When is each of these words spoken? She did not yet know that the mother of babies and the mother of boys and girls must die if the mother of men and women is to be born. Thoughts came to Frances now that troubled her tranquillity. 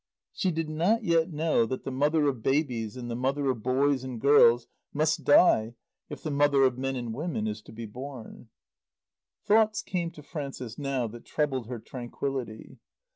She 0.33 0.49
did 0.49 0.67
not 0.67 1.03
yet 1.03 1.31
know 1.31 1.67
that 1.67 1.83
the 1.83 1.91
mother 1.91 2.27
of 2.27 2.41
babies 2.41 2.97
and 2.97 3.07
the 3.07 3.15
mother 3.15 3.51
of 3.51 3.61
boys 3.61 4.03
and 4.03 4.19
girls 4.19 4.65
must 4.95 5.23
die 5.25 5.75
if 6.09 6.23
the 6.23 6.31
mother 6.31 6.63
of 6.63 6.75
men 6.75 6.95
and 6.95 7.13
women 7.13 7.45
is 7.45 7.61
to 7.61 7.71
be 7.71 7.85
born. 7.85 8.49
Thoughts 9.45 9.83
came 9.83 10.09
to 10.13 10.23
Frances 10.23 10.79
now 10.79 11.05
that 11.05 11.25
troubled 11.25 11.67
her 11.67 11.77
tranquillity. 11.77 12.79